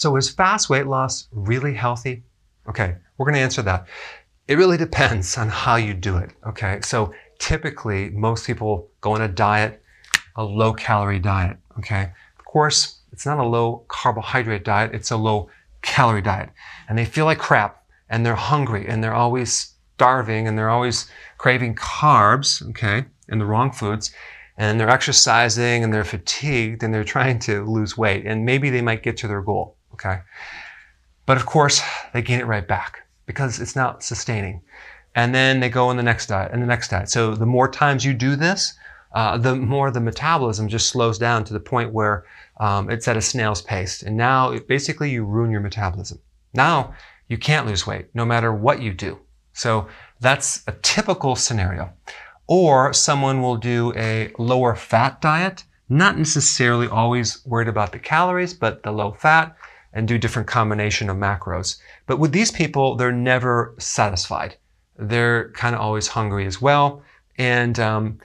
[0.00, 2.22] So is fast weight loss really healthy?
[2.66, 3.86] Okay, we're going to answer that.
[4.48, 6.30] It really depends on how you do it.
[6.46, 9.82] Okay, so typically most people go on a diet,
[10.36, 11.58] a low calorie diet.
[11.76, 15.50] Okay, of course, it's not a low carbohydrate diet, it's a low
[15.82, 16.48] calorie diet.
[16.88, 21.10] And they feel like crap and they're hungry and they're always starving and they're always
[21.36, 24.14] craving carbs, okay, and the wrong foods.
[24.56, 28.24] And they're exercising and they're fatigued and they're trying to lose weight.
[28.24, 30.22] And maybe they might get to their goal okay?
[31.26, 34.62] But of course, they gain it right back because it's not sustaining.
[35.14, 37.08] And then they go on the next diet and the next diet.
[37.08, 38.74] So the more times you do this,
[39.12, 42.24] uh, the more the metabolism just slows down to the point where
[42.58, 44.02] um, it's at a snail's pace.
[44.02, 46.20] And now it, basically you ruin your metabolism.
[46.54, 46.94] Now
[47.28, 49.18] you can't lose weight no matter what you do.
[49.52, 49.88] So
[50.20, 51.92] that's a typical scenario.
[52.46, 58.54] Or someone will do a lower fat diet, not necessarily always worried about the calories,
[58.54, 59.56] but the low fat
[59.92, 61.78] and do different combination of macros.
[62.06, 64.56] But with these people, they're never satisfied.
[64.98, 67.02] They're kind of always hungry as well.
[67.38, 68.18] And um,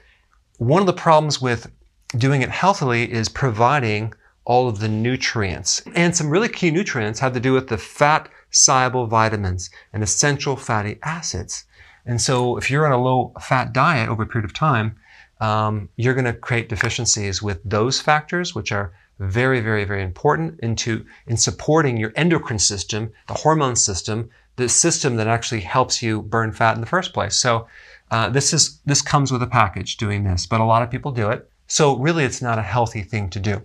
[0.58, 1.72] one of the problems with
[2.18, 4.14] doing it healthily is providing
[4.46, 5.82] all of the nutrients.
[5.96, 10.56] And some really key nutrients have to do with the fat soluble vitamins and essential
[10.56, 11.66] fatty acids.
[12.06, 14.96] And so if you're on a low fat diet over a period of time,
[15.42, 20.60] um, you're going to create deficiencies with those factors, which are very, very, very important
[20.60, 26.22] into in supporting your endocrine system, the hormone system, the system that actually helps you
[26.22, 27.36] burn fat in the first place.
[27.36, 27.68] So
[28.12, 31.12] uh, this is this comes with a package doing this, but a lot of people
[31.12, 31.50] do it.
[31.68, 33.62] So really, it's not a healthy thing to do.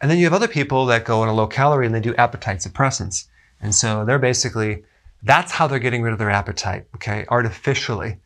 [0.00, 2.14] And then you have other people that go on a low calorie and they do
[2.16, 3.26] appetite suppressants,
[3.60, 4.84] and so they're basically
[5.22, 8.18] that's how they're getting rid of their appetite, okay, artificially.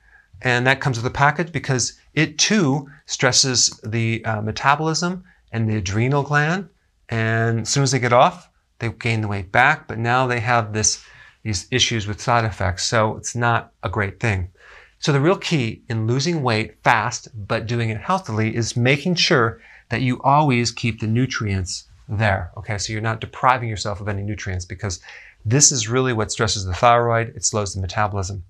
[0.42, 5.76] And that comes with a package because it too stresses the uh, metabolism and the
[5.76, 6.68] adrenal gland.
[7.08, 8.48] And as soon as they get off,
[8.78, 9.86] they gain the weight back.
[9.86, 11.04] But now they have this,
[11.42, 12.84] these issues with side effects.
[12.84, 14.50] So it's not a great thing.
[14.98, 19.60] So the real key in losing weight fast, but doing it healthily is making sure
[19.88, 22.50] that you always keep the nutrients there.
[22.56, 22.78] Okay.
[22.78, 25.00] So you're not depriving yourself of any nutrients because
[25.44, 27.34] this is really what stresses the thyroid.
[27.34, 28.44] It slows the metabolism.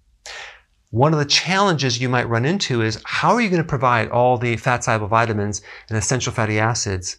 [0.93, 4.11] One of the challenges you might run into is how are you going to provide
[4.11, 7.17] all the fat soluble vitamins and essential fatty acids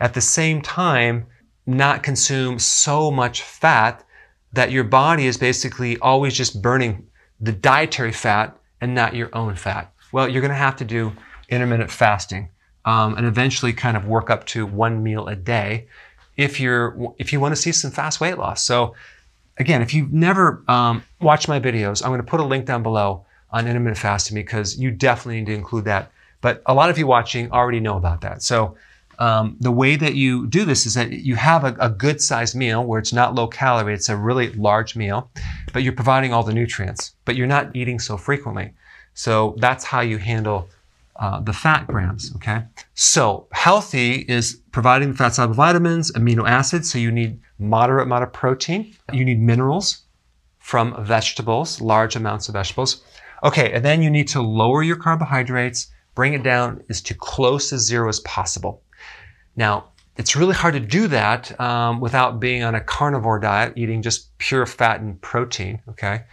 [0.00, 1.26] at the same time
[1.64, 4.04] not consume so much fat
[4.52, 7.06] that your body is basically always just burning
[7.40, 9.92] the dietary fat and not your own fat?
[10.10, 11.12] Well, you're going to have to do
[11.48, 12.48] intermittent fasting
[12.84, 15.86] um, and eventually kind of work up to one meal a day
[16.36, 18.64] if you're if you want to see some fast weight loss.
[18.64, 18.96] So
[19.58, 22.82] again, if you've never um, watched my videos, I'm going to put a link down
[22.82, 26.10] below on intermittent fasting because you definitely need to include that.
[26.40, 28.42] But a lot of you watching already know about that.
[28.42, 28.76] So
[29.18, 32.56] um, the way that you do this is that you have a, a good sized
[32.56, 35.30] meal where it's not low calorie, it's a really large meal,
[35.72, 38.72] but you're providing all the nutrients, but you're not eating so frequently.
[39.14, 40.68] So that's how you handle
[41.16, 42.64] uh, the fat grams, okay?
[42.94, 48.24] So healthy is providing the fat soluble vitamins, amino acids, so you need moderate amount
[48.24, 48.94] of protein.
[49.12, 50.04] You need minerals
[50.58, 53.04] from vegetables, large amounts of vegetables.
[53.44, 57.70] Okay, and then you need to lower your carbohydrates, bring it down as to close
[57.70, 58.82] to zero as possible.
[59.56, 64.02] Now, it's really hard to do that um, without being on a carnivore diet, eating
[64.02, 66.24] just pure fat and protein, okay?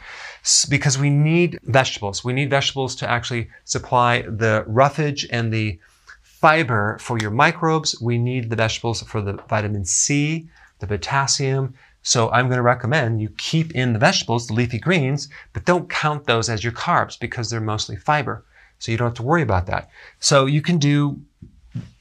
[0.69, 2.23] because we need vegetables.
[2.23, 5.79] We need vegetables to actually supply the roughage and the
[6.23, 7.99] fiber for your microbes.
[8.01, 10.49] We need the vegetables for the vitamin C,
[10.79, 11.73] the potassium.
[12.01, 15.89] So I'm going to recommend you keep in the vegetables, the leafy greens, but don't
[15.89, 18.45] count those as your carbs because they're mostly fiber.
[18.79, 19.89] So you don't have to worry about that.
[20.19, 21.19] So you can do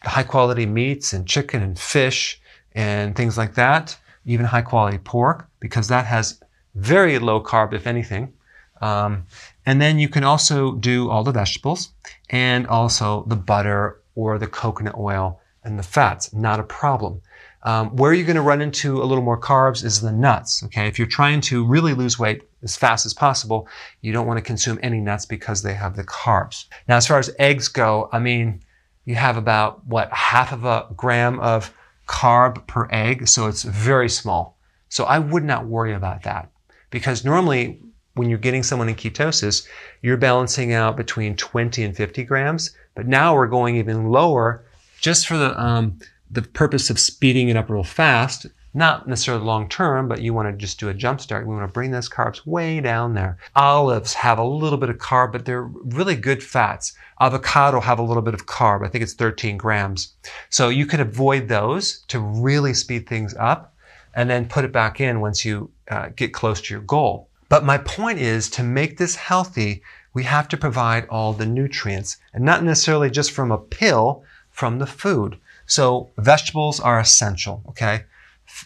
[0.03, 2.41] high quality meats and chicken and fish
[2.75, 6.41] and things like that, even high quality pork, because that has
[6.75, 8.33] very low carb, if anything.
[8.81, 9.27] Um,
[9.67, 11.93] and then you can also do all the vegetables
[12.31, 17.21] and also the butter or the coconut oil and the fats, not a problem.
[17.65, 20.63] Um, where you're going to run into a little more carbs is the nuts.
[20.65, 23.67] Okay, if you're trying to really lose weight as fast as possible,
[24.01, 26.67] you don't want to consume any nuts because they have the carbs.
[26.87, 28.63] Now, as far as eggs go, I mean,
[29.09, 31.73] you have about what half of a gram of
[32.07, 34.59] carb per egg, so it's very small.
[34.91, 36.51] So I would not worry about that
[36.91, 37.81] because normally
[38.13, 39.67] when you're getting someone in ketosis,
[40.03, 42.77] you're balancing out between 20 and 50 grams.
[42.95, 44.67] But now we're going even lower
[45.01, 45.99] just for the, um,
[46.31, 48.45] the purpose of speeding it up real fast.
[48.75, 51.47] Not necessarily long term, but you want to just do a jump start.
[51.47, 53.39] We want to bring those carbs way down there.
[53.57, 56.93] Olives have a little bit of carb, but they're really good fats.
[57.21, 58.85] Avocado have a little bit of carb.
[58.85, 60.15] I think it's 13 grams.
[60.51, 63.75] So you could avoid those to really speed things up
[64.15, 67.29] and then put it back in once you uh, get close to your goal.
[67.49, 69.83] But my point is to make this healthy,
[70.13, 74.79] we have to provide all the nutrients and not necessarily just from a pill, from
[74.79, 75.39] the food.
[75.67, 78.05] So vegetables are essential, okay?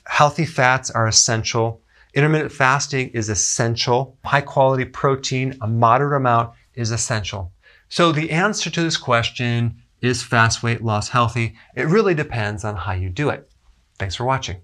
[0.07, 1.81] Healthy fats are essential.
[2.15, 4.17] Intermittent fasting is essential.
[4.25, 7.53] High quality protein, a moderate amount is essential.
[7.89, 11.55] So the answer to this question is fast weight loss healthy?
[11.75, 13.51] It really depends on how you do it.
[13.99, 14.61] Thanks for watching.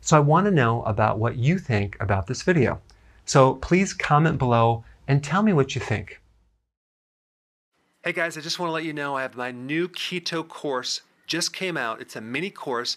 [0.00, 2.80] So I want to know about what you think about this video.
[3.24, 6.20] So please comment below and tell me what you think.
[8.04, 11.00] Hey guys, I just want to let you know I have my new keto course
[11.26, 12.00] just came out.
[12.00, 12.96] It's a mini course.